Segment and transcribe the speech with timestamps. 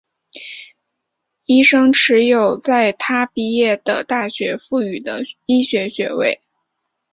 [1.45, 6.41] 医生持有在他毕业的大学赋予的医学学位。